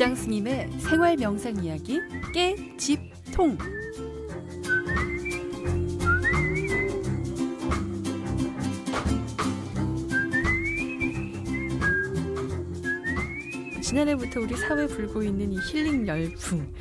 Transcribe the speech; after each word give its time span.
지장 0.00 0.14
스님의 0.14 0.70
생활 0.78 1.14
명상 1.18 1.62
이야기 1.62 2.00
깨집통. 2.32 3.58
지난해부터 13.90 14.38
우리 14.38 14.56
사회에 14.56 14.86
불고 14.86 15.20
있는 15.20 15.50
이 15.50 15.58
힐링 15.58 16.06
열풍. 16.06 16.72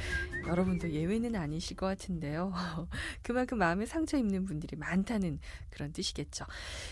여러분도 0.47 0.91
예외는 0.91 1.35
아니실 1.35 1.75
것 1.75 1.87
같은데요. 1.87 2.53
그만큼 3.23 3.57
마음에 3.57 3.87
상처 3.87 4.15
입는 4.15 4.45
분들이 4.45 4.77
많다는 4.77 5.39
그런 5.71 5.91
뜻이겠죠. 5.91 6.45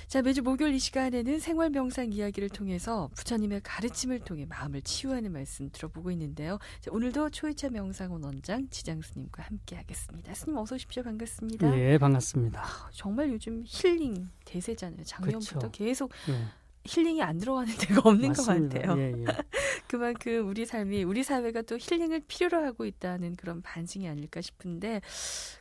자, 0.08 0.24
매주 0.24 0.42
목요일 0.42 0.74
이 0.74 0.80
시간에는 0.80 1.40
생활 1.40 1.70
명상 1.70 2.14
이야기를 2.14 2.50
통해서 2.50 3.12
부처님의 3.16 3.62
가르침을 3.64 4.22
통해 4.22 4.48
마음을 4.50 4.82
치유하는 4.82 5.32
말씀 5.32 5.70
들어보고 5.72 6.10
있는데요. 6.12 6.58
자, 6.80 6.90
오늘도 6.92 7.30
초이차 7.30 7.70
명상원 7.70 8.24
원장 8.24 8.68
지장 8.72 9.02
스님과 9.04 9.44
함께 9.44 9.76
하겠습니다. 9.76 10.34
스님 10.34 10.58
어서 10.58 10.74
오십시오. 10.74 11.04
반갑습니다. 11.04 11.78
예, 11.78 12.00
반갑습니다. 12.00 12.64
정말 12.92 13.32
요즘 13.32 13.64
힐링 13.68 14.30
대세잖아요. 14.46 15.04
작년부터 15.04 15.60
그쵸. 15.60 15.72
계속 15.72 16.12
예, 16.30 16.44
힐링이 16.88 17.22
안 17.22 17.38
들어가는 17.38 17.68
데가 17.78 18.02
없는 18.10 18.30
맞습니다. 18.30 18.80
것 18.80 18.88
같아요. 18.88 19.02
예, 19.02 19.14
예. 19.22 19.26
그만큼 19.88 20.48
우리 20.48 20.66
삶이 20.66 21.04
우리 21.04 21.24
사회가 21.24 21.62
또 21.64 21.78
힐링을 21.78 22.22
필요로 22.28 22.66
하고 22.66 22.86
있다는 22.86 23.36
그런 23.36 23.62
반증이 23.62 24.08
아닐까 24.08 24.42
싶은데 24.42 25.02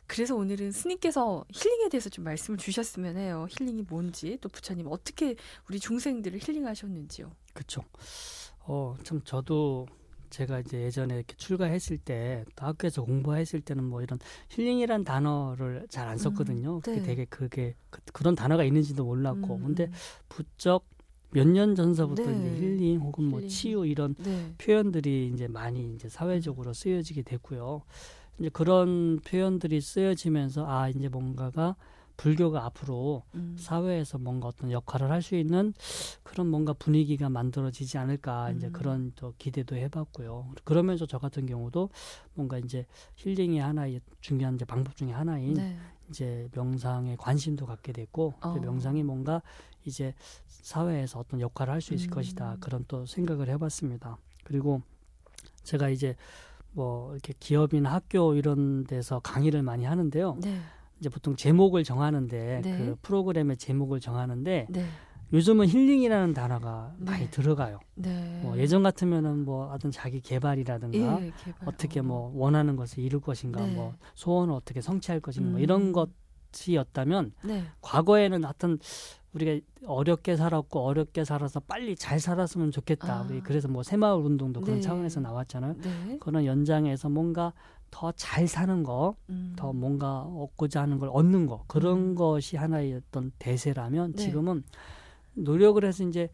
그래서 0.07 0.35
오늘은 0.35 0.71
스님께서 0.71 1.45
힐링에 1.53 1.89
대해서 1.89 2.09
좀 2.09 2.23
말씀을 2.23 2.57
주셨으면 2.57 3.17
해요. 3.17 3.47
힐링이 3.49 3.83
뭔지 3.89 4.37
또 4.41 4.49
부처님 4.49 4.87
어떻게 4.89 5.35
우리 5.69 5.79
중생들을 5.79 6.39
힐링하셨는지요. 6.41 7.31
그렇죠. 7.53 7.83
어, 8.61 8.95
참 9.03 9.21
저도 9.23 9.87
제가 10.29 10.59
이제 10.59 10.81
예전에 10.81 11.15
이렇게 11.15 11.35
출가했을 11.37 11.97
때, 11.99 12.43
또 12.57 12.65
학교에서 12.65 13.01
공부했을 13.03 13.61
때는 13.61 13.85
뭐 13.85 14.01
이런 14.01 14.19
힐링이란 14.49 15.05
단어를 15.05 15.87
잘 15.89 16.07
안 16.07 16.17
썼거든요. 16.17 16.75
음, 16.75 16.81
그게 16.81 16.97
네. 16.99 17.03
되게 17.03 17.25
그게 17.25 17.75
그, 17.89 18.23
런 18.23 18.35
단어가 18.35 18.63
있는지도 18.65 19.05
몰랐고, 19.05 19.55
음, 19.55 19.63
근데 19.67 19.89
부쩍 20.27 20.85
몇 21.31 21.47
년 21.47 21.75
전서부터 21.75 22.23
네. 22.23 22.37
이제 22.37 22.55
힐링 22.61 22.99
혹은 23.01 23.25
뭐 23.25 23.39
힐링. 23.39 23.49
치유 23.49 23.85
이런 23.85 24.15
네. 24.15 24.53
표현들이 24.57 25.31
이제 25.33 25.47
많이 25.47 25.93
이제 25.93 26.07
사회적으로 26.09 26.73
쓰여지게 26.73 27.23
됐고요. 27.23 27.81
이제 28.39 28.49
그런 28.49 29.19
표현들이 29.19 29.81
쓰여지면서 29.81 30.65
아 30.67 30.89
이제 30.89 31.09
뭔가가 31.09 31.75
불교가 32.17 32.65
앞으로 32.65 33.23
음. 33.35 33.55
사회에서 33.59 34.17
뭔가 34.17 34.47
어떤 34.47 34.71
역할을 34.71 35.11
할 35.11 35.21
수 35.21 35.35
있는 35.35 35.73
그런 36.23 36.47
뭔가 36.47 36.73
분위기가 36.73 37.29
만들어지지 37.29 37.99
않을까 37.99 38.49
이제 38.51 38.67
음. 38.67 38.71
그런 38.71 39.11
또 39.15 39.33
기대도 39.37 39.75
해봤고요. 39.75 40.53
그러면서 40.63 41.05
저 41.05 41.19
같은 41.19 41.45
경우도 41.45 41.89
뭔가 42.33 42.57
이제 42.57 42.87
힐링의 43.17 43.59
하나의 43.59 44.01
중요한 44.21 44.55
이제 44.55 44.65
방법 44.65 44.95
중에 44.95 45.11
하나인 45.11 45.53
네. 45.55 45.77
이제 46.09 46.47
명상에 46.55 47.17
관심도 47.17 47.67
갖게 47.67 47.91
됐고 47.91 48.33
어. 48.41 48.51
이제 48.51 48.59
명상이 48.65 49.03
뭔가 49.03 49.43
이제 49.87 50.13
사회에서 50.47 51.19
어떤 51.19 51.39
역할을 51.39 51.73
할 51.73 51.81
수 51.81 51.93
있을 51.93 52.09
음. 52.09 52.11
것이다 52.11 52.57
그런 52.59 52.85
또 52.87 53.05
생각을 53.05 53.49
해봤습니다. 53.49 54.17
그리고 54.43 54.81
제가 55.63 55.89
이제 55.89 56.15
뭐 56.71 57.13
이렇게 57.13 57.33
기업이나 57.39 57.93
학교 57.93 58.35
이런 58.35 58.83
데서 58.85 59.19
강의를 59.19 59.63
많이 59.63 59.85
하는데요. 59.85 60.37
네. 60.41 60.59
이제 60.99 61.09
보통 61.09 61.35
제목을 61.35 61.83
정하는데 61.83 62.61
네. 62.63 62.77
그 62.77 62.95
프로그램의 63.01 63.57
제목을 63.57 63.99
정하는데 63.99 64.67
네. 64.69 64.85
요즘은 65.33 65.67
힐링이라는 65.67 66.33
단어가 66.33 66.93
네. 66.99 67.11
많이 67.11 67.29
들어가요. 67.29 67.79
네. 67.95 68.39
뭐 68.43 68.57
예전 68.57 68.81
같으면은 68.83 69.43
뭐 69.43 69.67
어떤 69.73 69.91
자기 69.91 70.21
개발이라든가 70.21 71.21
예, 71.21 71.31
개발. 71.43 71.67
어떻게 71.67 72.01
뭐 72.01 72.31
원하는 72.33 72.75
것을 72.75 73.03
이룰 73.03 73.19
것인가 73.19 73.65
네. 73.65 73.73
뭐 73.75 73.95
소원을 74.15 74.53
어떻게 74.53 74.79
성취할 74.81 75.19
것인가 75.19 75.49
뭐 75.49 75.59
음. 75.59 75.63
이런 75.63 75.93
것이었다면 76.53 77.33
네. 77.43 77.63
과거에는 77.81 78.45
어떤 78.45 78.79
우리가 79.37 79.65
어렵게 79.85 80.35
살았고 80.35 80.79
어렵게 80.79 81.23
살아서 81.23 81.59
빨리 81.59 81.95
잘 81.95 82.19
살았으면 82.19 82.71
좋겠다. 82.71 83.19
아. 83.19 83.25
우리 83.29 83.41
그래서 83.41 83.67
뭐 83.67 83.83
새마을 83.83 84.21
운동도 84.21 84.61
그런 84.61 84.77
네. 84.77 84.81
차원에서 84.81 85.19
나왔잖아요. 85.21 85.75
네. 85.81 86.17
그런 86.19 86.45
연장에서 86.45 87.09
뭔가 87.09 87.53
더 87.89 88.11
잘 88.17 88.47
사는 88.47 88.83
거, 88.83 89.15
음. 89.29 89.53
더 89.55 89.71
뭔가 89.71 90.21
얻고자 90.21 90.81
하는 90.81 90.99
걸 90.99 91.09
얻는 91.13 91.45
거 91.45 91.63
그런 91.67 91.97
음. 91.97 92.15
것이 92.15 92.57
하나의 92.57 92.95
어떤 92.95 93.31
대세라면 93.39 94.13
네. 94.13 94.23
지금은 94.23 94.63
노력을 95.35 95.83
해서 95.85 96.03
이제 96.03 96.29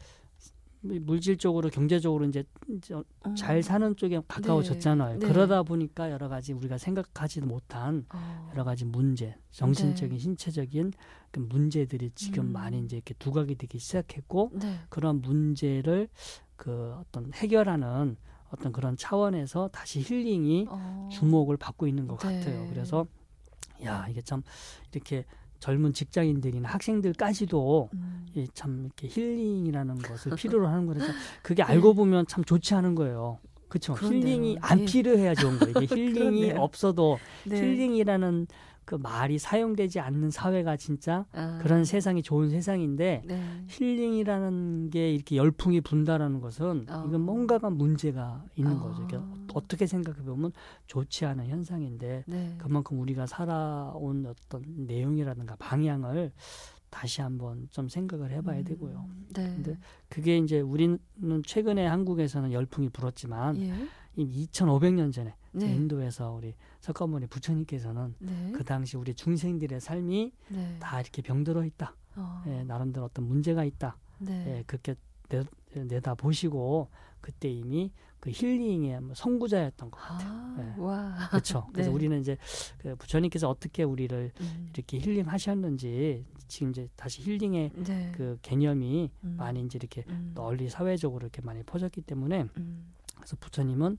물질적으로 0.83 1.69
경제적으로 1.69 2.25
이제 2.25 2.43
어. 2.93 3.33
잘 3.35 3.63
사는 3.63 3.95
쪽에 3.95 4.21
가까워졌잖아요. 4.27 5.19
네. 5.19 5.27
그러다 5.27 5.63
보니까 5.63 6.11
여러 6.11 6.27
가지 6.27 6.51
우리가 6.53 6.77
생각하지도 6.77 7.45
못한 7.45 8.05
어. 8.13 8.49
여러 8.51 8.63
가지 8.63 8.83
문제, 8.83 9.35
정신적인, 9.51 10.17
네. 10.17 10.19
신체적인 10.19 10.91
그 11.31 11.39
문제들이 11.39 12.11
지금 12.15 12.47
음. 12.47 12.51
많이 12.51 12.79
이제 12.79 12.97
이렇게 12.97 13.13
두각이 13.13 13.55
되기 13.55 13.79
시작했고 13.79 14.51
네. 14.53 14.79
그런 14.89 15.21
문제를 15.21 16.09
그 16.57 16.93
어떤 16.99 17.31
해결하는 17.33 18.17
어떤 18.49 18.71
그런 18.71 18.97
차원에서 18.97 19.69
다시 19.69 20.01
힐링이 20.01 20.67
어. 20.69 21.09
주목을 21.11 21.57
받고 21.57 21.87
있는 21.87 22.07
것 22.07 22.19
네. 22.19 22.39
같아요. 22.39 22.67
그래서 22.69 23.07
야 23.83 24.05
이게 24.09 24.21
참 24.21 24.43
이렇게 24.91 25.25
젊은 25.63 25.93
직장인들이나 25.93 26.67
학생들까지도 26.67 27.89
음. 27.93 28.25
이참 28.35 28.81
이렇게 28.83 29.07
힐링이라는 29.07 29.97
것을 29.99 30.33
필요로 30.35 30.67
하는 30.67 30.85
거라서 30.85 31.13
그게 31.41 31.63
알고 31.63 31.93
보면 31.93 32.27
참 32.27 32.43
좋지 32.43 32.73
않은 32.75 32.95
거예요. 32.95 33.39
그렇죠. 33.69 33.95
네. 33.95 34.07
힐링이 34.09 34.57
안 34.59 34.81
예. 34.81 34.85
필요해야 34.85 35.35
좋은 35.35 35.57
거예요. 35.59 35.75
이게 35.81 35.95
힐링이. 35.95 36.51
없어도 36.51 37.17
네. 37.45 37.61
힐링이라는 37.61 38.47
그 38.85 38.95
말이 38.95 39.39
사용되지 39.39 39.99
않는 39.99 40.29
사회가 40.29 40.77
진짜 40.77 41.25
아. 41.31 41.59
그런 41.61 41.85
세상이 41.85 42.21
좋은 42.21 42.49
세상인데 42.49 43.23
네. 43.25 43.63
힐링이라는 43.67 44.89
게 44.89 45.13
이렇게 45.13 45.35
열풍이 45.37 45.81
분다라는 45.81 46.41
것은 46.41 46.85
어. 46.89 47.05
이건 47.07 47.21
뭔가가 47.21 47.69
문제가 47.69 48.43
있는 48.55 48.77
어. 48.77 48.79
거죠. 48.81 49.03
이게 49.03 49.19
어떻게 49.53 49.87
생각해 49.87 50.23
보면 50.23 50.51
좋지 50.87 51.25
않은 51.25 51.47
현상인데 51.47 52.25
네. 52.27 52.55
그만큼 52.57 52.99
우리가 52.99 53.25
살아온 53.25 54.25
어떤 54.25 54.63
내용이라든가 54.85 55.55
방향을 55.57 56.31
다시 56.89 57.21
한번 57.21 57.67
좀 57.71 57.89
생각을 57.89 58.31
해봐야 58.31 58.59
음. 58.59 58.63
되고요. 58.63 59.09
네. 59.33 59.43
근데 59.55 59.77
그게 60.09 60.37
이제 60.37 60.59
우리는 60.61 60.99
최근에 61.43 61.87
한국에서는 61.87 62.51
열풍이 62.51 62.89
불었지만 62.89 63.59
예. 63.61 63.73
이미 64.15 64.45
2,500년 64.47 65.11
전에 65.11 65.35
네. 65.51 65.73
인도에서 65.73 66.31
우리 66.31 66.55
석가모니 66.81 67.27
부처님께서는 67.27 68.15
네. 68.19 68.51
그 68.53 68.63
당시 68.63 68.97
우리 68.97 69.13
중생들의 69.13 69.79
삶이 69.79 70.31
네. 70.49 70.77
다 70.79 70.99
이렇게 70.99 71.21
병들어 71.21 71.63
있다. 71.65 71.95
어. 72.15 72.43
예, 72.47 72.63
나름대로 72.63 73.05
어떤 73.05 73.25
문제가 73.25 73.63
있다. 73.63 73.97
네. 74.19 74.59
예, 74.59 74.63
그렇게 74.65 74.95
내, 75.29 75.43
내다 75.73 76.15
보시고 76.15 76.89
그때 77.21 77.49
이미 77.49 77.91
그 78.19 78.29
힐링의 78.31 79.01
뭐 79.01 79.13
선구자였던 79.15 79.91
것 79.91 79.99
같아요. 79.99 80.29
아, 80.31 80.55
예. 80.59 80.81
와. 80.81 81.27
그렇죠. 81.29 81.67
그래서 81.73 81.89
네. 81.89 81.95
우리는 81.95 82.19
이제 82.19 82.37
그 82.77 82.95
부처님께서 82.95 83.49
어떻게 83.49 83.83
우리를 83.83 84.31
음. 84.39 84.69
이렇게 84.73 84.99
힐링하셨는지 84.99 86.25
지금 86.47 86.69
이제 86.69 86.87
다시 86.95 87.21
힐링의 87.21 87.71
네. 87.83 88.11
그 88.15 88.37
개념이 88.41 89.11
음. 89.23 89.35
많이 89.37 89.61
이제 89.61 89.77
이렇게 89.77 90.05
음. 90.07 90.31
널리 90.35 90.69
사회적으로 90.69 91.25
이렇게 91.25 91.41
많이 91.41 91.63
퍼졌기 91.63 92.01
때문에 92.01 92.45
음. 92.55 92.93
그래서 93.23 93.37
부처님은 93.39 93.97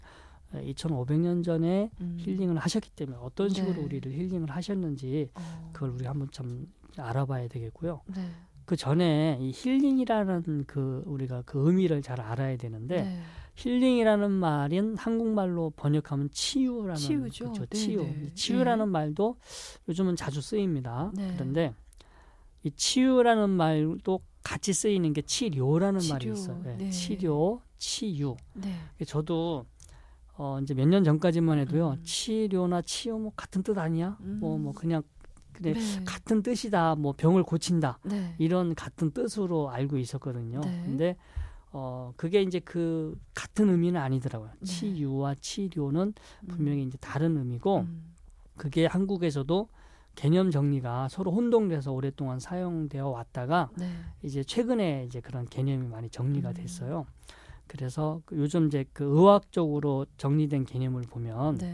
2,500년 0.53 1.43
전에 1.43 1.91
음. 2.01 2.17
힐링을 2.21 2.59
하셨기 2.59 2.91
때문에 2.91 3.19
어떤 3.21 3.49
식으로 3.49 3.75
네. 3.75 3.81
우리를 3.81 4.13
힐링을 4.13 4.51
하셨는지 4.51 5.31
어. 5.35 5.71
그걸 5.73 5.91
우리가 5.91 6.11
한번 6.11 6.31
좀 6.31 6.71
알아봐야 6.97 7.49
되겠고요. 7.49 8.03
네. 8.15 8.31
그 8.67 8.77
전에 8.77 9.39
이 9.41 9.51
힐링이라는 9.55 10.65
그 10.67 11.03
우리가 11.07 11.43
그 11.43 11.67
의미를 11.67 12.03
잘 12.03 12.21
알아야 12.21 12.57
되는데 12.57 13.03
네. 13.03 13.21
힐링이라는 13.57 14.31
말은 14.31 14.97
한국말로 14.97 15.71
번역하면 15.71 16.31
치유라는 16.31 16.97
치유죠. 16.97 17.45
그렇죠. 17.45 17.67
네, 17.67 17.77
치유. 17.77 18.03
네. 18.03 18.27
이 18.27 18.35
치유라는 18.35 18.89
말도 18.89 19.37
요즘은 19.89 20.17
자주 20.17 20.41
쓰입니다. 20.41 21.11
네. 21.15 21.33
그런데 21.35 21.75
이 22.63 22.71
치유라는 22.71 23.51
말도 23.51 24.21
같이 24.45 24.73
쓰이는 24.73 25.13
게 25.13 25.23
치료라는 25.23 26.01
말이 26.09 26.21
치료. 26.27 26.33
있어요. 26.35 26.63
예, 26.67 26.77
네. 26.77 26.91
치료, 26.91 27.61
치유. 27.79 28.37
네. 28.53 28.75
저도 29.07 29.65
어 30.37 30.59
이제 30.63 30.75
몇 30.75 30.87
년 30.87 31.03
전까지만 31.03 31.59
해도요. 31.61 31.93
음. 31.99 32.03
치료나 32.05 32.83
치유 32.83 33.19
뭐 33.19 33.33
같은 33.35 33.63
뜻 33.63 33.77
아니야? 33.79 34.17
뭐 34.21 34.57
음. 34.57 34.65
뭐 34.65 34.73
그냥 34.73 35.03
그냥 35.53 35.75
네. 35.75 36.05
같은 36.05 36.43
뜻이다. 36.43 36.95
뭐 36.97 37.13
병을 37.17 37.43
고친다. 37.43 37.99
네. 38.05 38.35
이런 38.39 38.75
같은 38.75 39.11
뜻으로 39.13 39.71
알고 39.71 39.97
있었거든요. 39.99 40.61
네. 40.61 40.83
근데 40.85 41.17
어 41.73 42.13
그게 42.17 42.43
이제 42.43 42.61
그 42.61 43.19
같은 43.35 43.71
의미는 43.71 44.01
아니더라고요. 44.01 44.51
네. 44.61 44.65
치유와 44.67 45.37
치료는 45.41 46.13
음. 46.43 46.47
분명히 46.49 46.83
이제 46.83 46.99
다른 47.01 47.37
의미고 47.39 47.79
음. 47.81 48.13
그게 48.57 48.87
한국에서도 48.87 49.69
개념 50.15 50.51
정리가 50.51 51.09
서로 51.09 51.33
혼동돼서 51.33 51.93
오랫동안 51.93 52.39
사용되어 52.41 53.09
왔다가 53.09 53.71
네. 53.77 53.89
이제 54.23 54.45
최근에 54.45 55.05
이제 55.07 55.21
그런 55.21 55.47
개념이 55.47 55.87
많이 55.89 56.09
정리가 56.09 56.51
음. 56.51 56.55
됐어요. 56.55 57.07
그래서 57.67 58.21
그 58.27 58.37
요즘 58.37 58.67
이제 58.67 58.85
그 58.93 59.05
의학적으로 59.05 60.07
정리된 60.19 60.65
개념을 60.65 61.03
보면 61.03 61.59
네. 61.59 61.73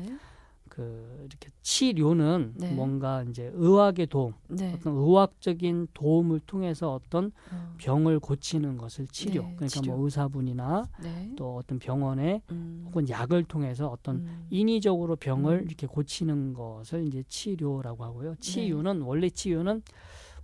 그 0.70 1.26
이렇게 1.28 1.50
치료는 1.62 2.55
네. 2.55 2.70
뭔가 2.70 3.25
이제 3.25 3.50
의학의 3.52 4.06
도움, 4.06 4.34
네. 4.49 4.72
어떤 4.72 4.96
의학적인 4.96 5.88
도움을 5.93 6.40
통해서 6.46 6.94
어떤 6.94 7.32
어, 7.50 7.75
병을 7.76 8.20
고치는 8.20 8.78
것을 8.78 9.08
치료. 9.08 9.43
네, 9.43 9.55
그러니까 9.56 9.81
치료. 9.81 9.96
뭐 9.96 10.05
의사분이나 10.05 10.84
네. 11.02 11.32
또 11.37 11.56
어떤 11.56 11.81
병원에 11.81 12.40
음. 12.52 12.84
혹은 12.87 13.08
약을 13.08 13.44
통해서 13.44 13.88
어떤 13.88 14.17
음. 14.17 14.46
인위적으로 14.49 15.17
병을 15.17 15.58
음. 15.58 15.67
이렇게 15.67 15.88
고치는 15.88 16.55
것을 16.55 17.05
이제 17.08 17.25
치료라고 17.28 18.05
하고요. 18.05 18.31
네. 18.37 18.40
치유는 18.40 19.02
원래 19.02 19.28
치유는 19.28 19.82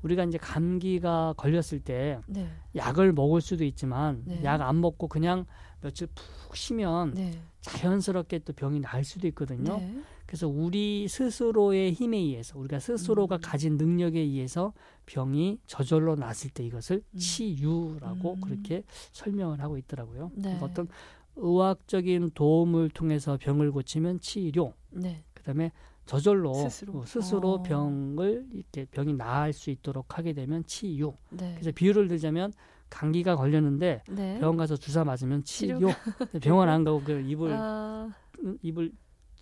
우리가 0.02 0.24
이제 0.24 0.38
감기가 0.38 1.34
걸렸을 1.36 1.80
때 1.84 2.18
네. 2.26 2.50
약을 2.74 3.12
먹을 3.12 3.40
수도 3.40 3.64
있지만 3.64 4.22
네. 4.24 4.42
약안 4.42 4.80
먹고 4.80 5.06
그냥 5.06 5.46
며칠 5.80 6.08
푹 6.08 6.56
쉬면 6.56 7.14
네. 7.14 7.30
자연스럽게 7.60 8.40
또 8.40 8.52
병이 8.52 8.80
나을 8.80 9.04
수도 9.04 9.28
있거든요. 9.28 9.80
네. 10.26 10.30
그래서 10.36 10.48
우리 10.48 11.06
스스로의 11.08 11.92
힘에 11.92 12.16
의해서 12.18 12.58
우리가 12.58 12.80
스스로가 12.80 13.36
음. 13.36 13.40
가진 13.42 13.76
능력에 13.76 14.18
의해서 14.18 14.72
병이 15.06 15.60
저절로 15.66 16.16
났을 16.16 16.50
때 16.50 16.64
이것을 16.64 17.02
음. 17.12 17.18
치유라고 17.18 18.34
음. 18.34 18.40
그렇게 18.40 18.82
설명을 19.12 19.60
하고 19.60 19.78
있더라고요. 19.78 20.32
네. 20.34 20.58
어떤 20.60 20.88
의학적인 21.36 22.30
도움을 22.34 22.90
통해서 22.90 23.36
병을 23.38 23.70
고치면 23.70 24.20
치료, 24.20 24.72
네. 24.90 25.22
그다음에 25.34 25.70
저절로 26.06 26.54
스스로. 26.54 27.00
어, 27.00 27.04
스스로 27.04 27.52
어. 27.54 27.62
병을 27.62 28.46
이렇게 28.52 28.86
병이 28.86 29.14
나을 29.14 29.52
수 29.52 29.70
있도록 29.70 30.18
하게 30.18 30.32
되면 30.32 30.64
치유. 30.64 31.14
네. 31.30 31.54
그래서 31.54 31.72
비유를 31.72 32.08
들자면 32.08 32.52
감기가 32.88 33.36
걸렸는데 33.36 34.02
네. 34.08 34.38
병원 34.38 34.56
가서 34.56 34.76
주사 34.76 35.04
맞으면 35.04 35.44
치료. 35.44 35.90
병원 36.40 36.68
안 36.68 36.84
가고 36.84 37.02
그 37.02 37.20
입을 37.20 37.52
아, 37.52 38.08
음, 38.44 38.56
입을 38.62 38.92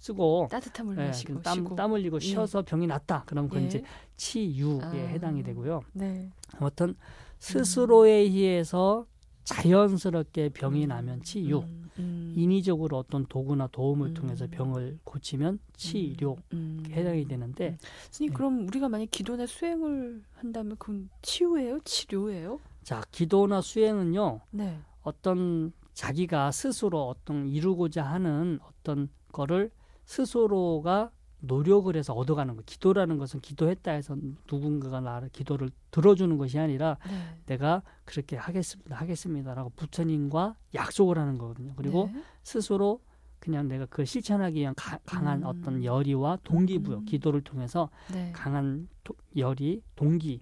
쓰고 0.04 0.48
따뜻한 0.50 0.84
물 0.84 0.98
예, 0.98 1.06
마시고 1.06 1.40
땀. 1.40 1.64
땀 1.74 1.92
흘리고 1.92 2.16
예. 2.16 2.20
쉬어서 2.20 2.60
병이 2.60 2.86
낫다. 2.86 3.24
그럼 3.24 3.48
그건 3.48 3.62
예. 3.62 3.66
이제 3.66 3.82
치유에 4.18 4.80
아. 4.82 4.90
해당이 4.90 5.42
되고요. 5.42 5.80
네. 5.94 6.30
아무튼 6.58 6.94
스스로에 7.38 8.10
의해서 8.10 9.06
자연스럽게 9.44 10.50
병이 10.50 10.84
음. 10.84 10.88
나면 10.88 11.22
치유. 11.22 11.60
음, 11.60 11.90
음. 11.98 12.34
인위적으로 12.36 12.98
어떤 12.98 13.24
도구나 13.26 13.66
도움을 13.68 14.08
음. 14.08 14.14
통해서 14.14 14.46
병을 14.50 14.98
고치면 15.04 15.58
치료 15.74 16.36
음. 16.52 16.82
해당이 16.90 17.26
되는데 17.26 17.78
선생님 18.10 18.32
네. 18.32 18.36
그럼 18.36 18.66
우리가 18.68 18.90
만약 18.90 19.06
기도나 19.10 19.46
수행을 19.46 20.22
한다면 20.34 20.76
그건 20.78 21.08
치유예요? 21.22 21.80
치료예요? 21.84 22.60
자 22.82 23.02
기도나 23.10 23.60
수행은요 23.62 24.40
네. 24.50 24.78
어떤 25.02 25.72
자기가 25.94 26.50
스스로 26.50 27.08
어떤 27.08 27.48
이루고자 27.48 28.02
하는 28.02 28.58
어떤 28.62 29.08
거를 29.32 29.70
스스로가 30.04 31.10
노력을 31.40 31.94
해서 31.94 32.14
얻어가는 32.14 32.56
거. 32.56 32.62
기도라는 32.64 33.18
것은 33.18 33.40
기도했다 33.40 33.90
해서 33.92 34.16
누군가가 34.50 35.00
나를 35.00 35.28
기도를 35.28 35.70
들어주는 35.90 36.38
것이 36.38 36.58
아니라 36.58 36.96
네. 37.06 37.38
내가 37.46 37.82
그렇게 38.06 38.36
하겠습니다, 38.36 38.96
하겠습니다라고 38.96 39.70
부처님과 39.76 40.56
약속을 40.74 41.18
하는 41.18 41.36
거거든요. 41.36 41.74
그리고 41.76 42.10
네. 42.14 42.22
스스로 42.42 43.00
그냥 43.40 43.68
내가 43.68 43.84
그걸 43.84 44.06
실천하기 44.06 44.58
위한 44.58 44.74
가- 44.74 44.98
강한 45.04 45.42
음. 45.42 45.46
어떤 45.46 45.84
열의와 45.84 46.38
동기부여, 46.44 46.98
음. 46.98 47.04
기도를 47.04 47.42
통해서 47.42 47.90
네. 48.10 48.32
강한 48.32 48.88
도- 49.02 49.14
열이, 49.36 49.82
동기, 49.96 50.40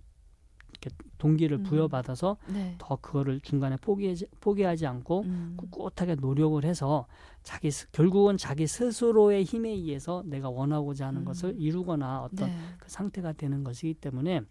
이렇게 0.82 0.90
동기를 1.18 1.58
음. 1.58 1.62
부여받아서 1.62 2.36
네. 2.52 2.74
더 2.78 2.96
그거를 2.96 3.40
중간에 3.40 3.76
포기하지, 3.76 4.26
포기하지 4.40 4.86
않고 4.86 5.22
음. 5.22 5.54
꿋꿋하게 5.56 6.16
노력을 6.16 6.62
해서 6.64 7.06
자기 7.42 7.70
스- 7.70 7.90
결국은 7.92 8.36
자기 8.36 8.66
스스로의 8.66 9.44
힘에 9.44 9.70
의해서 9.70 10.22
내가 10.26 10.50
원하고자 10.50 11.06
하는 11.08 11.20
음. 11.20 11.24
것을 11.24 11.54
이루거나 11.58 12.22
어떤 12.24 12.48
네. 12.48 12.56
그 12.78 12.90
상태가 12.90 13.32
되는 13.32 13.62
것이기 13.62 13.94
때문에 13.94 14.42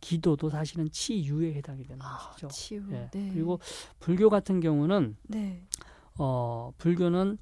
기도도 0.00 0.48
사실은 0.48 0.88
치유에 0.90 1.54
해당이 1.54 1.82
되는 1.84 2.00
아, 2.00 2.30
것이죠. 2.30 2.48
치유. 2.48 2.82
예. 2.92 3.10
네. 3.12 3.30
그리고 3.32 3.58
불교 3.98 4.30
같은 4.30 4.60
경우는 4.60 5.16
네. 5.24 5.66
어 6.18 6.72
불교는 6.78 7.38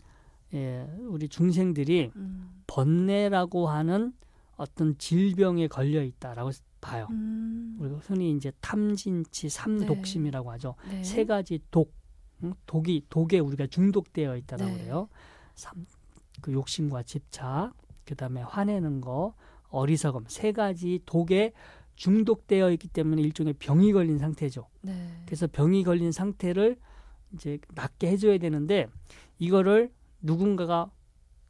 예, 0.55 0.89
우리 1.03 1.29
중생들이 1.29 2.11
음. 2.17 2.63
번뇌라고 2.67 3.69
하는 3.69 4.15
어떤 4.57 4.97
질병에 4.97 5.69
걸려 5.69 6.03
있다라고 6.03 6.51
봐요. 6.81 7.07
음. 7.11 7.77
우리가 7.81 7.99
흔히 7.99 8.31
이제 8.33 8.53
탐진치 8.61 9.49
삼독심이라고 9.49 10.51
하죠. 10.53 10.75
네. 10.91 11.03
세 11.03 11.25
가지 11.25 11.61
독, 11.71 11.95
응? 12.43 12.55
독이 12.67 13.07
독에 13.09 13.39
우리가 13.39 13.67
중독되어 13.67 14.37
있다라고 14.37 14.71
네. 14.71 14.79
그래요. 14.79 15.09
삼, 15.55 15.87
그 16.41 16.53
욕심과 16.53 17.03
집착, 17.03 17.73
그다음에 18.05 18.43
화내는 18.43 19.01
거, 19.01 19.35
어리석음 19.71 20.25
세 20.29 20.53
가지 20.53 21.01
독에 21.05 21.53
중독되어 21.97 22.71
있기 22.73 22.89
때문에 22.89 23.23
일종의 23.23 23.55
병이 23.55 23.93
걸린 23.93 24.19
상태죠. 24.19 24.69
네. 24.83 25.23
그래서 25.27 25.47
병이 25.47 25.83
걸린 25.85 26.13
상태를 26.13 26.77
이제 27.35 27.59
낫게 27.75 28.09
해줘야 28.09 28.39
되는데 28.39 28.87
이거를 29.39 29.93
누군가가 30.21 30.91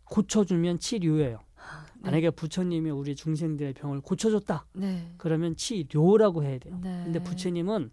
고쳐주면 0.05 0.79
치료예요. 0.79 1.39
네. 2.01 2.11
만약에 2.11 2.31
부처님이 2.31 2.91
우리 2.91 3.15
중생들의 3.17 3.75
병을 3.75 4.01
고쳐줬다. 4.01 4.67
네. 4.75 5.13
그러면 5.17 5.57
치료라고 5.57 6.45
해야 6.45 6.59
돼요. 6.59 6.79
네. 6.83 7.03
근데 7.05 7.23
부처님은 7.23 7.91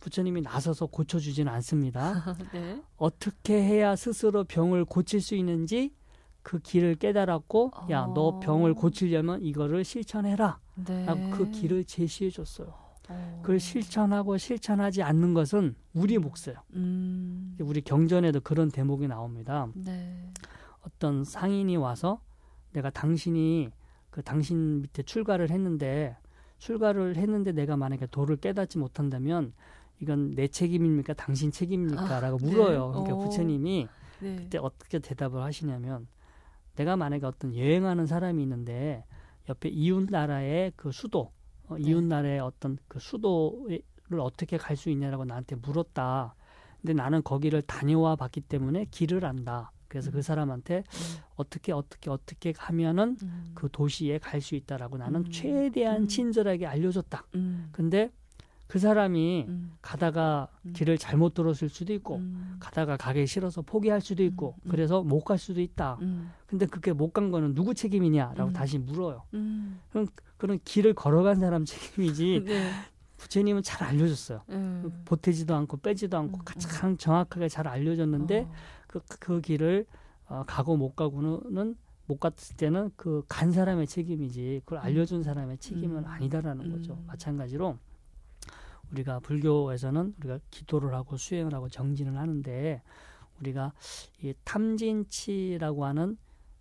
부처님이 0.00 0.42
나서서 0.42 0.86
고쳐주지는 0.86 1.50
않습니다. 1.54 2.36
네. 2.52 2.82
어떻게 2.96 3.62
해야 3.62 3.96
스스로 3.96 4.44
병을 4.44 4.84
고칠 4.84 5.20
수 5.20 5.34
있는지 5.34 5.94
그 6.42 6.60
길을 6.60 6.96
깨달았고, 6.96 7.72
야, 7.90 8.06
너 8.14 8.28
어. 8.28 8.40
병을 8.40 8.74
고치려면 8.74 9.42
이거를 9.42 9.82
실천해라. 9.82 10.60
네. 10.86 11.06
그 11.32 11.50
길을 11.50 11.84
제시해 11.84 12.30
줬어요. 12.30 12.72
어. 13.08 13.40
그걸 13.42 13.58
실천하고 13.58 14.36
실천하지 14.36 15.02
않는 15.02 15.34
것은 15.34 15.74
우리 15.92 16.18
몫이에요. 16.18 16.58
음. 16.74 17.56
우리 17.60 17.80
경전에도 17.80 18.40
그런 18.40 18.70
대목이 18.70 19.08
나옵니다. 19.08 19.68
네. 19.74 20.30
어떤 20.82 21.24
상인이 21.24 21.76
와서 21.76 22.20
내가 22.76 22.90
당신이 22.90 23.70
그 24.10 24.22
당신 24.22 24.82
밑에 24.82 25.02
출가를 25.02 25.50
했는데 25.50 26.16
출가를 26.58 27.16
했는데 27.16 27.52
내가 27.52 27.76
만약에 27.76 28.06
도를 28.06 28.36
깨닫지 28.36 28.76
못한다면 28.76 29.54
이건 29.98 30.34
내 30.34 30.46
책임입니까 30.46 31.14
당신 31.14 31.50
책임입니까? 31.50 32.16
아, 32.16 32.20
라고 32.20 32.36
네. 32.36 32.46
물어요. 32.46 32.90
그러니까 32.92 33.14
오. 33.14 33.20
부처님이 33.20 33.88
네. 34.20 34.36
그때 34.36 34.58
어떻게 34.58 34.98
대답을 34.98 35.42
하시냐면 35.42 36.06
내가 36.74 36.96
만약에 36.96 37.24
어떤 37.24 37.56
여행하는 37.56 38.04
사람이 38.06 38.42
있는데 38.42 39.04
옆에 39.48 39.70
이웃 39.70 40.08
나라의 40.10 40.74
그 40.76 40.92
수도 40.92 41.32
어, 41.68 41.78
이웃 41.78 42.02
네. 42.02 42.08
나라의 42.08 42.40
어떤 42.40 42.76
그 42.88 42.98
수도를 42.98 44.20
어떻게 44.20 44.58
갈 44.58 44.76
수 44.76 44.90
있냐라고 44.90 45.24
나한테 45.24 45.56
물었다. 45.56 46.34
근데 46.82 46.92
나는 46.92 47.22
거기를 47.22 47.62
다녀와 47.62 48.16
봤기 48.16 48.42
때문에 48.42 48.84
길을 48.90 49.24
안다. 49.24 49.72
그래서 49.88 50.10
그 50.10 50.18
음. 50.18 50.22
사람한테 50.22 50.82
네. 50.82 51.22
어떻게 51.36 51.72
어떻게 51.72 52.10
어떻게 52.10 52.52
하면은 52.56 53.16
음. 53.22 53.44
그 53.54 53.68
도시에 53.70 54.18
갈 54.18 54.40
수 54.40 54.54
있다라고 54.54 54.98
나는 54.98 55.20
음. 55.26 55.30
최대한 55.30 56.02
음. 56.02 56.08
친절하게 56.08 56.66
알려줬다. 56.66 57.24
음. 57.34 57.68
근데 57.72 58.10
그 58.68 58.78
사람이 58.80 59.44
음. 59.48 59.72
가다가 59.80 60.48
음. 60.64 60.72
길을 60.72 60.98
잘못 60.98 61.34
들었을 61.34 61.68
수도 61.68 61.92
있고 61.92 62.16
음. 62.16 62.56
가다가 62.58 62.96
가기 62.96 63.26
싫어서 63.26 63.62
포기할 63.62 64.00
수도 64.00 64.24
있고 64.24 64.54
음. 64.58 64.60
음. 64.66 64.70
그래서 64.70 65.02
못 65.02 65.22
갈 65.24 65.38
수도 65.38 65.60
있다. 65.60 65.98
음. 66.02 66.32
근데 66.46 66.66
그게 66.66 66.92
못 66.92 67.12
간 67.12 67.30
거는 67.30 67.54
누구 67.54 67.74
책임이냐라고 67.74 68.50
음. 68.50 68.52
다시 68.52 68.78
물어요. 68.78 69.22
음. 69.34 69.80
그런 70.36 70.58
길을 70.64 70.94
걸어간 70.94 71.36
사람 71.40 71.64
책임이지 71.66 72.42
네. 72.44 72.70
부처님은 73.16 73.62
잘 73.62 73.82
알려줬어요. 73.88 74.42
음. 74.50 75.02
보태지도 75.04 75.54
않고 75.54 75.78
빼지도 75.78 76.16
않고 76.18 76.38
음, 76.38 76.42
가장 76.44 76.96
정확하게 76.96 77.48
잘 77.48 77.66
알려줬는데 77.68 78.40
어. 78.40 78.52
그, 78.86 79.00
그 79.18 79.40
길을 79.40 79.86
어, 80.28 80.42
가고 80.46 80.76
못 80.76 80.94
가고는 80.96 81.76
못 82.06 82.20
갔을 82.20 82.56
때는 82.56 82.90
그 82.96 83.22
간 83.28 83.50
사람의 83.52 83.86
책임이지 83.86 84.62
그걸 84.64 84.78
알려준 84.78 85.22
사람의 85.22 85.58
책임은 85.58 85.98
음. 85.98 86.06
아니다라는 86.06 86.70
거죠. 86.72 86.94
음. 86.94 87.04
마찬가지로 87.06 87.78
우리가 88.92 89.18
불교에서는 89.20 90.14
우리가 90.18 90.38
기도를 90.50 90.94
하고 90.94 91.16
수행을 91.16 91.52
하고 91.54 91.68
정진을 91.68 92.16
하는데 92.16 92.82
우리가 93.40 93.72
이 94.22 94.32
탐진치라고 94.44 95.84
하는 95.84 96.16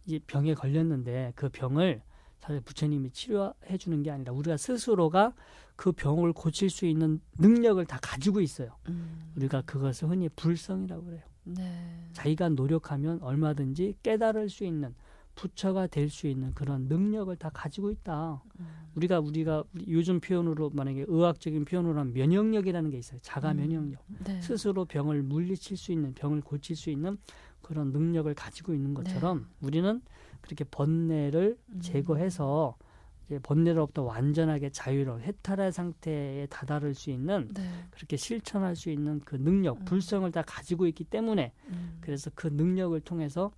이 0.08 0.20
병에 0.20 0.54
걸렸는데 0.54 1.34
그 1.36 1.50
병을 1.50 2.02
사실 2.46 2.62
부처님이 2.62 3.10
치료해 3.10 3.78
주는 3.80 4.04
게 4.04 4.12
아니라 4.12 4.32
우리가 4.32 4.58
스스로가 4.58 5.34
그 5.76 5.92
병을 5.92 6.34
고칠 6.34 6.70
수 6.70 6.86
있는 6.86 7.20
능력을 7.40 7.84
다 7.86 7.98
가지고 8.02 8.40
있어요. 8.40 8.70
음. 8.88 9.32
우리가 9.36 9.64
그것을 9.64 10.10
흔히 10.10 10.30
불성이라고 10.30 11.06
그래요. 11.06 11.22
네. 11.44 12.08
자기가 12.14 12.50
노력하면 12.50 13.22
얼마든지 13.24 13.96
깨달을 14.04 14.50
수 14.50 14.64
있는 14.64 14.94
부처가 15.34 15.88
될 15.88 16.10
수 16.10 16.28
있는 16.28 16.54
그런 16.54 16.84
능력을 16.84 17.36
다 17.36 17.50
가지고 17.52 17.90
있다. 17.92 18.42
음. 18.60 18.68
우리가 18.96 19.20
우리가 19.20 19.64
요즘 19.88 20.20
표현으로 20.22 20.70
만약에 20.70 21.06
의학적인 21.08 21.66
표현으로 21.66 22.00
하면 22.00 22.14
면역력이라는 22.14 22.90
게 22.92 22.98
있어요. 23.00 23.20
자가 23.22 23.52
음. 23.52 23.58
면역력. 23.58 24.02
네. 24.24 24.40
스스로 24.42 24.86
병을 24.86 25.24
물리칠 25.24 25.76
수 25.78 25.92
있는 25.92 26.14
병을 26.14 26.42
고칠 26.42 26.76
수 26.76 26.90
있는 26.92 27.18
그런 27.66 27.92
능력을 27.92 28.32
가지고 28.36 28.76
있는 28.76 28.94
것처럼 28.94 29.50
우리는 29.60 30.00
그렇게 30.42 30.64
번뇌를 30.66 31.58
네. 31.66 31.76
음. 31.76 31.82
제거해서 31.82 32.78
이제 33.26 33.40
번뇌로부터 33.40 34.04
완전하게 34.04 34.70
자유로운 34.70 35.22
해탈의 35.22 35.72
상태에 35.72 36.46
다다를 36.46 36.94
수 36.94 37.10
있는 37.10 37.50
네. 37.56 37.64
그렇게 37.90 38.18
실천할 38.18 38.76
수 38.76 38.92
있는 38.92 39.20
그 39.22 39.36
능력, 39.38 39.80
음. 39.80 39.86
불성을 39.86 40.32
다 40.32 40.44
가지고 40.44 40.86
있기 40.86 41.06
때문에 41.06 41.54
음. 41.70 41.98
그래서 42.02 42.30
그 42.36 42.46
능력을 42.48 43.00
통해서 43.02 43.52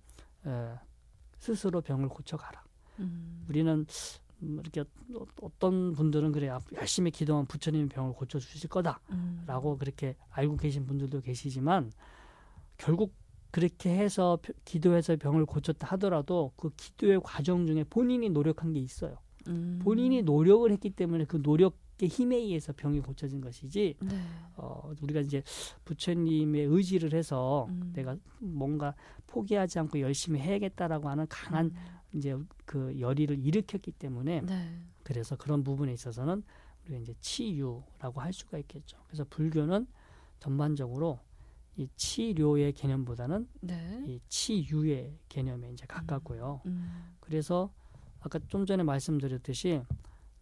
어, 0.44 0.78
스스로 1.38 1.82
병을 1.82 2.08
고쳐가라. 2.08 2.64
음. 3.00 3.44
우리는 3.50 3.84
음, 4.40 4.60
이렇게 4.62 4.80
어- 4.80 5.26
어떤 5.42 5.92
분들은 5.92 6.32
그래 6.32 6.48
요 6.48 6.60
열심히 6.76 7.10
기도하면 7.10 7.44
부처님이 7.44 7.90
병을 7.90 8.14
고쳐 8.14 8.38
주실 8.38 8.70
음. 9.10 9.44
거다라고 9.44 9.76
그렇게 9.76 10.16
알고 10.30 10.56
계신 10.56 10.86
분들도 10.86 11.20
계시지만 11.20 11.92
결국 12.78 13.12
그렇게 13.50 13.90
해서 13.96 14.38
벼- 14.42 14.52
기도해서 14.64 15.16
병을 15.16 15.46
고쳤다 15.46 15.86
하더라도 15.92 16.52
그 16.56 16.70
기도의 16.76 17.20
과정 17.22 17.66
중에 17.66 17.84
본인이 17.84 18.28
노력한 18.28 18.72
게 18.72 18.80
있어요. 18.80 19.16
음. 19.48 19.78
본인이 19.82 20.22
노력을 20.22 20.70
했기 20.70 20.90
때문에 20.90 21.24
그 21.24 21.38
노력의 21.42 22.08
힘에 22.08 22.36
의해서 22.36 22.72
병이 22.76 23.00
고쳐진 23.00 23.40
것이지 23.40 23.96
네. 24.00 24.20
어, 24.56 24.92
우리가 25.00 25.20
이제 25.20 25.42
부처님의 25.86 26.66
의지를 26.66 27.14
해서 27.14 27.66
음. 27.70 27.92
내가 27.94 28.16
뭔가 28.38 28.94
포기하지 29.26 29.78
않고 29.78 30.00
열심히 30.00 30.40
해야겠다라고 30.40 31.08
하는 31.08 31.26
강한 31.28 31.66
음. 31.66 31.76
이제 32.12 32.36
그 32.66 32.98
열의를 33.00 33.38
일으켰기 33.38 33.92
때문에 33.92 34.42
네. 34.42 34.78
그래서 35.02 35.36
그런 35.36 35.64
부분에 35.64 35.92
있어서는 35.94 36.42
우리가 36.84 37.00
이제 37.00 37.14
치유라고 37.20 38.20
할 38.20 38.32
수가 38.34 38.58
있겠죠. 38.58 38.98
그래서 39.06 39.24
불교는 39.30 39.86
전반적으로 40.40 41.20
이 41.78 41.88
치료의 41.96 42.72
개념보다는 42.72 43.48
네. 43.60 44.04
이 44.06 44.20
치유의 44.28 45.18
개념에 45.28 45.72
이제 45.72 45.86
가깝고요. 45.86 46.60
음. 46.66 47.14
그래서 47.20 47.72
아까 48.20 48.38
좀 48.48 48.66
전에 48.66 48.82
말씀드렸듯이 48.82 49.82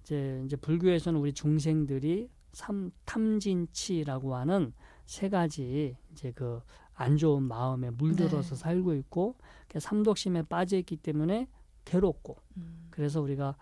이제 0.03 0.43
이제 0.45 0.57
불교에서는 0.57 1.21
우리 1.21 1.33
중생들이 1.33 2.29
삼 2.53 2.91
탐진치라고 3.05 4.35
하는 4.35 4.73
세 5.05 5.29
가지 5.29 5.97
이제 6.11 6.33
그 6.33 6.61
안 6.97 7.17
좋은 7.17 7.43
마음에 7.43 7.91
물들어서 7.91 8.55
네. 8.55 8.55
살고 8.55 8.95
있고 8.95 9.37
그 9.69 9.79
삼독심에 9.79 10.43
빠져 10.45 10.79
있기 10.79 10.97
때문에 10.97 11.47
괴롭고 11.85 12.39
음. 12.57 12.89
그래서 12.91 13.21
우리가 13.21 13.57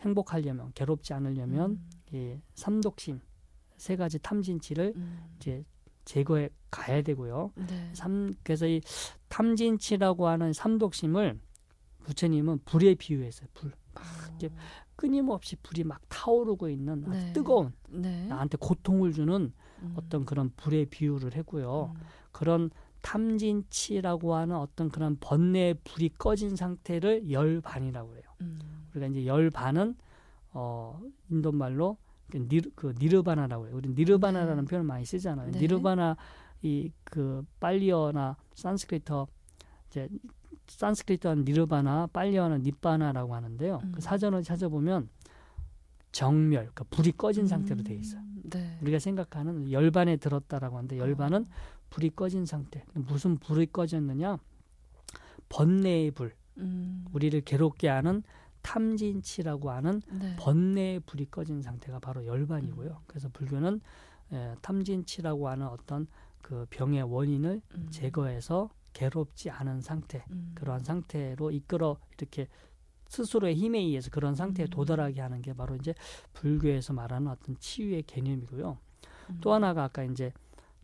행복하려면 0.00 0.72
괴롭지 0.74 1.14
않으려면 1.14 1.70
음. 1.70 1.90
이 2.12 2.38
삼독심 2.54 3.20
세 3.78 3.96
가지 3.96 4.18
탐진치를 4.18 4.92
음. 4.94 5.36
이제 5.36 5.64
제거해 6.06 6.48
가야 6.70 7.02
되고요. 7.02 7.52
네. 7.54 7.90
삼 7.92 8.32
그래서 8.42 8.66
이 8.66 8.80
탐진치라고 9.28 10.26
하는 10.26 10.54
삼독심을 10.54 11.38
부처님은 12.04 12.60
불에 12.64 12.94
비유했어요. 12.94 13.48
불 13.52 13.72
이게 14.36 14.50
끊임없이 14.94 15.56
불이 15.56 15.84
막 15.84 16.00
타오르고 16.08 16.70
있는 16.70 17.04
아주 17.06 17.26
네. 17.26 17.32
뜨거운 17.34 17.72
네. 17.90 18.26
나한테 18.26 18.56
고통을 18.58 19.12
주는 19.12 19.52
음. 19.82 19.94
어떤 19.96 20.24
그런 20.24 20.50
불에 20.56 20.86
비유를 20.86 21.34
했고요. 21.34 21.92
음. 21.94 22.00
그런 22.32 22.70
탐진치라고 23.02 24.34
하는 24.34 24.56
어떤 24.56 24.88
그런 24.88 25.16
번뇌의 25.20 25.74
불이 25.84 26.10
꺼진 26.18 26.56
상태를 26.56 27.30
열반이라고 27.30 28.14
해요. 28.14 28.24
음. 28.40 28.58
우리가 28.92 29.06
이제 29.08 29.26
열반은 29.26 29.96
어 30.52 31.00
인도 31.30 31.52
말로 31.52 31.98
그, 31.98 32.05
니르, 32.34 32.70
그 32.74 32.94
니르바나라고 32.98 33.66
해요. 33.66 33.74
우리 33.76 33.88
니르바나라는 33.90 34.64
네. 34.64 34.68
표현을 34.68 34.86
많이 34.86 35.04
쓰잖아요. 35.04 35.50
네. 35.52 35.60
니르바나 35.60 36.16
이 36.62 36.90
그 37.04 37.44
빨리어나 37.60 38.36
산스크리터 38.54 39.26
이제 39.88 40.08
산스크리트한 40.66 41.44
니르바나 41.44 42.08
빨리어는 42.12 42.62
니바나라고 42.62 43.34
하는데요. 43.34 43.80
음. 43.84 43.92
그 43.92 44.00
사전을 44.00 44.42
찾아보면 44.42 45.08
정멸, 46.12 46.60
그러니까 46.60 46.84
불이 46.90 47.12
꺼진 47.12 47.46
상태로 47.46 47.82
돼 47.84 47.94
있어요. 47.94 48.20
음. 48.20 48.42
네. 48.50 48.78
우리가 48.82 48.98
생각하는 48.98 49.70
열반에 49.70 50.16
들었다라고 50.16 50.76
하는데 50.78 50.98
열반은 50.98 51.42
어. 51.42 51.44
불이 51.90 52.10
꺼진 52.10 52.46
상태. 52.46 52.84
무슨 52.94 53.36
불이 53.36 53.66
꺼졌느냐? 53.66 54.38
번뇌의 55.48 56.10
불, 56.12 56.34
음. 56.58 57.04
우리를 57.12 57.40
괴롭게 57.42 57.88
하는 57.88 58.22
탐진치라고 58.66 59.70
하는 59.70 60.02
네. 60.10 60.34
번뇌의 60.38 61.00
불이 61.00 61.26
꺼진 61.26 61.62
상태가 61.62 62.00
바로 62.00 62.26
열반이고요. 62.26 62.90
음. 62.90 63.04
그래서 63.06 63.28
불교는 63.32 63.80
에, 64.32 64.54
탐진치라고 64.60 65.48
하는 65.48 65.68
어떤 65.68 66.08
그 66.42 66.66
병의 66.70 67.02
원인을 67.04 67.62
음. 67.76 67.86
제거해서 67.90 68.70
괴롭지 68.92 69.50
않은 69.50 69.80
상태, 69.80 70.24
음. 70.30 70.52
그러한 70.54 70.82
상태로 70.82 71.52
이끌어 71.52 71.98
이렇게 72.18 72.48
스스로의 73.08 73.54
힘에 73.54 73.78
의해서 73.78 74.10
그런 74.10 74.34
상태에 74.34 74.66
음. 74.66 74.70
도달하게 74.70 75.20
하는 75.20 75.42
게 75.42 75.52
바로 75.52 75.76
이제 75.76 75.94
불교에서 76.32 76.92
말하는 76.92 77.28
어떤 77.30 77.56
치유의 77.58 78.02
개념이고요. 78.02 78.78
음. 79.30 79.38
또 79.40 79.52
하나가 79.52 79.84
아까 79.84 80.02
이제 80.02 80.32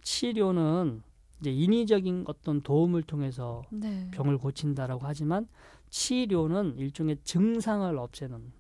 치료는 0.03 1.03
이제 1.41 1.51
인위적인 1.51 2.27
어떤 2.29 2.61
도움을 2.61 3.03
통해서 3.03 3.63
네. 3.71 4.09
병을 4.13 4.39
고친다라고 4.39 5.01
하지만 5.05 5.49
치료는 5.93 6.79
일종의 6.79 7.19
증상을 7.23 7.99
없애는 7.99 8.51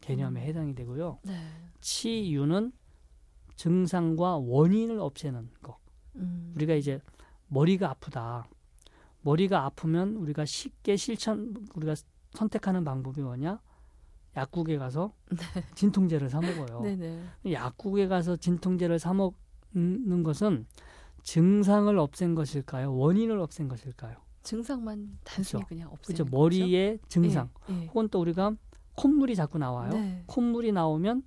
개념에 0.00 0.40
음. 0.40 0.46
해당이 0.46 0.74
되고요. 0.74 1.18
네. 1.22 1.34
치유는 1.82 2.72
증상과 3.56 4.38
원인을 4.38 4.98
없애는 4.98 5.50
거. 5.62 5.78
음. 6.16 6.54
우리가 6.56 6.74
이제 6.74 6.98
머리가 7.48 7.90
아프다. 7.90 8.48
머리가 9.20 9.66
아프면 9.66 10.16
우리가 10.16 10.46
쉽게 10.46 10.96
실천 10.96 11.54
우리가 11.74 11.94
선택하는 12.32 12.84
방법이 12.84 13.20
뭐냐? 13.20 13.60
약국에 14.34 14.78
가서 14.78 15.12
진통제를 15.74 16.30
사 16.30 16.40
먹어요. 16.40 16.80
네네. 16.80 17.22
약국에 17.52 18.08
가서 18.08 18.36
진통제를 18.36 18.98
사 18.98 19.12
먹는 19.12 20.22
것은 20.22 20.66
증상을 21.22 21.98
없앤 21.98 22.34
것일까요? 22.34 22.96
원인을 22.96 23.40
없앤 23.40 23.68
것일까요? 23.68 24.16
증상만 24.42 25.18
단순히 25.24 25.64
그렇죠. 25.64 25.68
그냥 25.68 25.88
그렇죠. 26.02 26.22
없애는 26.22 26.30
머리의 26.30 26.98
증상. 27.08 27.50
예, 27.70 27.82
예. 27.82 27.86
혹은 27.86 28.08
또 28.08 28.20
우리가 28.20 28.54
콧물이 28.94 29.36
자꾸 29.36 29.58
나와요. 29.58 29.90
네. 29.92 30.24
콧물이 30.26 30.72
나오면 30.72 31.22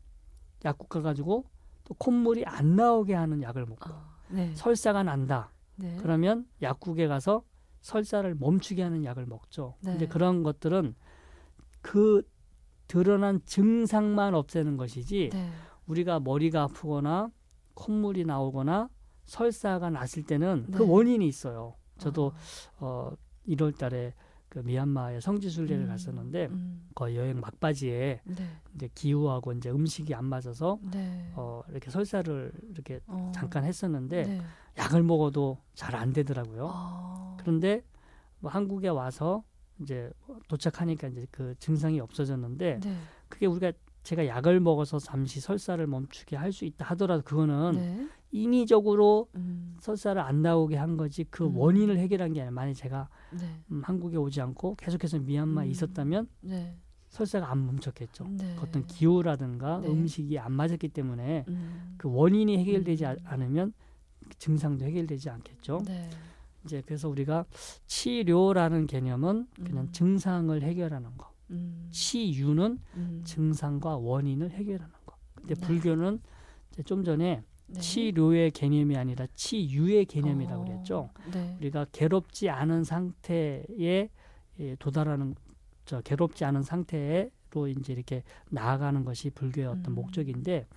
약국 0.65 0.89
가가지고 0.89 1.45
또 1.83 1.93
콧물이 1.95 2.45
안 2.45 2.75
나오게 2.75 3.13
하는 3.13 3.41
약을 3.41 3.65
먹고 3.65 3.89
아, 3.89 4.17
네. 4.29 4.53
설사가 4.55 5.03
난다. 5.03 5.51
네. 5.75 5.97
그러면 5.99 6.45
약국에 6.61 7.07
가서 7.07 7.43
설사를 7.81 8.33
멈추게 8.35 8.83
하는 8.83 9.03
약을 9.03 9.25
먹죠. 9.25 9.75
네. 9.81 9.91
근데 9.91 10.07
그런 10.07 10.43
것들은 10.43 10.95
그 11.81 12.21
드러난 12.87 13.41
증상만 13.45 14.35
없애는 14.35 14.77
것이지 14.77 15.29
네. 15.31 15.49
우리가 15.87 16.19
머리가 16.19 16.63
아프거나 16.63 17.31
콧물이 17.73 18.25
나오거나 18.25 18.89
설사가 19.25 19.89
났을 19.89 20.23
때는 20.23 20.67
그 20.71 20.83
네. 20.83 20.89
원인이 20.89 21.25
있어요. 21.27 21.75
저도 22.01 22.33
아, 22.35 22.85
어 22.85 23.11
1월 23.47 23.77
달에 23.77 24.13
그 24.49 24.59
미얀마에 24.59 25.21
성지순례를 25.21 25.85
음, 25.85 25.87
갔었는데 25.87 26.47
음. 26.47 26.89
그 26.93 27.15
여행 27.15 27.39
막바지에 27.39 28.21
네. 28.25 28.35
이제 28.75 28.89
기후하고 28.93 29.53
이제 29.53 29.69
음식이 29.69 30.13
안 30.13 30.25
맞아서 30.25 30.77
네. 30.91 31.31
어 31.35 31.61
이렇게 31.69 31.89
설사를 31.89 32.51
이렇게 32.69 32.99
어. 33.07 33.31
잠깐 33.33 33.63
했었는데 33.63 34.23
네. 34.23 34.41
약을 34.77 35.03
먹어도 35.03 35.57
잘 35.73 35.95
안 35.95 36.11
되더라고요. 36.11 36.69
아. 36.71 37.37
그런데 37.39 37.81
뭐 38.39 38.51
한국에 38.51 38.89
와서 38.89 39.43
이제 39.81 40.11
도착하니까 40.47 41.07
이제 41.07 41.25
그 41.31 41.55
증상이 41.59 41.99
없어졌는데 42.01 42.79
네. 42.81 42.97
그게 43.29 43.45
우리가 43.45 43.71
제가 44.03 44.25
약을 44.27 44.59
먹어서 44.59 44.99
잠시 44.99 45.39
설사를 45.39 45.85
멈추게 45.85 46.35
할 46.35 46.51
수 46.51 46.65
있다 46.65 46.85
하더라도 46.87 47.23
그거는 47.23 47.71
네. 47.73 48.07
인위적으로 48.31 49.29
음. 49.35 49.75
설사를 49.79 50.19
안 50.21 50.41
나오게 50.41 50.75
한 50.75 50.97
거지 50.97 51.25
그 51.29 51.45
음. 51.45 51.57
원인을 51.57 51.97
해결한 51.97 52.33
게 52.33 52.41
아니라 52.41 52.51
만약 52.51 52.73
제가 52.73 53.09
네. 53.31 53.59
음, 53.71 53.81
한국에 53.85 54.17
오지 54.17 54.41
않고 54.41 54.75
계속해서 54.75 55.19
미얀마에 55.19 55.67
음. 55.67 55.71
있었다면 55.71 56.27
네. 56.41 56.75
설사가 57.09 57.51
안 57.51 57.65
멈췄겠죠. 57.65 58.27
네. 58.31 58.55
그 58.55 58.63
어떤 58.63 58.85
기후라든가 58.87 59.79
네. 59.79 59.87
음식이 59.87 60.39
안 60.39 60.53
맞았기 60.53 60.89
때문에 60.89 61.45
음. 61.47 61.95
그 61.97 62.09
원인이 62.11 62.57
해결되지 62.57 63.05
음. 63.05 63.15
않으면 63.25 63.73
증상도 64.39 64.85
해결되지 64.85 65.29
않겠죠. 65.29 65.83
네. 65.85 66.09
이제 66.63 66.81
그래서 66.85 67.09
우리가 67.09 67.45
치료라는 67.87 68.87
개념은 68.87 69.47
그냥 69.63 69.83
음. 69.85 69.91
증상을 69.91 70.61
해결하는 70.61 71.17
거. 71.17 71.30
음. 71.51 71.87
치유는 71.91 72.79
음. 72.95 73.21
증상과 73.23 73.97
원인을 73.97 74.51
해결하는 74.51 74.93
거. 75.05 75.15
근데 75.35 75.55
네. 75.55 75.61
불교는 75.61 76.19
좀 76.85 77.03
전에 77.03 77.43
네. 77.67 77.79
치료의 77.79 78.51
개념이 78.51 78.97
아니라 78.97 79.27
치유의 79.35 80.05
개념이라고 80.05 80.61
어. 80.61 80.65
그랬죠. 80.65 81.09
네. 81.31 81.55
우리가 81.59 81.85
괴롭지 81.91 82.49
않은 82.49 82.83
상태에 82.83 84.09
예, 84.59 84.75
도달하는 84.79 85.35
저 85.85 86.01
괴롭지 86.01 86.45
않은 86.45 86.63
상태로 86.63 87.67
이제 87.67 87.93
이렇게 87.93 88.23
나아가는 88.49 89.03
것이 89.03 89.29
불교의 89.29 89.67
어떤 89.67 89.93
음. 89.93 89.95
목적인데 89.95 90.67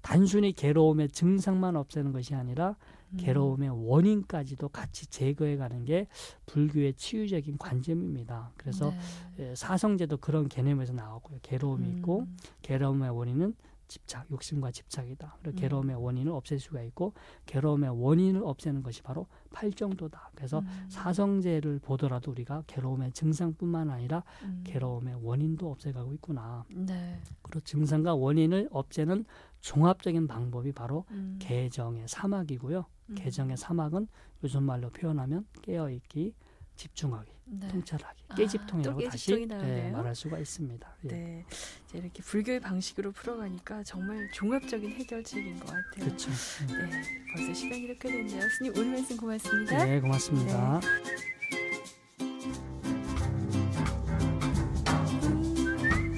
단순히 0.00 0.52
괴로움의 0.52 1.08
증상만 1.08 1.76
없애는 1.76 2.12
것이 2.12 2.34
아니라 2.34 2.70
음. 2.70 2.74
괴로움의 3.16 3.70
원인까지도 3.70 4.68
같이 4.68 5.06
제거해 5.06 5.56
가는 5.56 5.84
게 5.84 6.06
불교의 6.46 6.94
치유적인 6.94 7.58
관점입니다. 7.58 8.52
그래서 8.56 8.90
네. 9.36 9.50
예, 9.50 9.54
사성제도 9.54 10.16
그런 10.18 10.48
개념에서 10.48 10.92
나왔고요. 10.92 11.38
괴로움이 11.42 11.88
있고 11.90 12.20
음. 12.20 12.36
괴로움의 12.62 13.10
원인은 13.10 13.54
집착, 13.94 14.26
욕심과 14.30 14.72
집착이다. 14.72 15.36
그리고 15.40 15.56
음. 15.56 15.60
괴로움의 15.60 15.96
원인을 15.96 16.32
없앨 16.32 16.58
수가 16.58 16.82
있고 16.82 17.12
괴로움의 17.46 18.02
원인을 18.02 18.42
없애는 18.44 18.82
것이 18.82 19.02
바로 19.02 19.28
팔정도다. 19.52 20.30
그래서 20.34 20.58
음. 20.58 20.86
사성제를 20.88 21.78
보더라도 21.78 22.32
우리가 22.32 22.64
괴로움의 22.66 23.12
증상뿐만 23.12 23.90
아니라 23.90 24.24
음. 24.42 24.62
괴로움의 24.64 25.20
원인도 25.22 25.70
없애가고 25.70 26.12
있구나. 26.14 26.64
네. 26.74 27.20
그리고 27.42 27.60
증상과 27.60 28.16
원인을 28.16 28.68
없애는 28.72 29.26
종합적인 29.60 30.26
방법이 30.26 30.72
바로 30.72 31.04
음. 31.12 31.36
개정의 31.38 32.08
사막이고요. 32.08 32.84
음. 33.10 33.14
개정의 33.14 33.56
사막은 33.56 34.08
요즘 34.42 34.64
말로 34.64 34.90
표현하면 34.90 35.46
깨어있기, 35.62 36.34
집중하기, 36.74 37.30
네. 37.46 37.68
통찰하기, 37.68 38.24
아, 38.28 38.34
깨집통이라고 38.34 39.00
또 39.00 39.08
다시 39.08 39.46
나오네요. 39.46 39.92
말할 39.92 40.14
수가 40.14 40.38
있습니다. 40.38 40.96
예. 41.04 41.08
네. 41.08 41.44
이제 41.88 41.98
이렇게 41.98 42.22
불교의 42.22 42.60
방식으로 42.60 43.12
풀어가니까 43.12 43.82
정말 43.84 44.30
종합적인 44.32 44.90
해결책인 44.92 45.60
것 45.60 45.66
같아요. 45.66 46.04
그렇죠. 46.06 46.30
네. 46.68 47.02
벌써 47.34 47.54
시간이 47.54 47.82
이렇게 47.82 48.10
됐네요. 48.10 48.48
스님 48.58 48.72
오늘 48.76 48.92
말씀 48.92 49.16
고맙습니다. 49.16 49.84
네, 49.84 50.00
고맙습니다. 50.00 50.80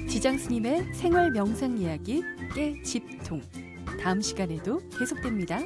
지장 0.09 0.37
스님의 0.37 0.93
생활 0.93 1.31
명상 1.31 1.77
이야기 1.77 2.23
깨집통. 2.55 3.41
다음 4.01 4.21
시간에도 4.21 4.79
계속됩니다. 4.97 5.59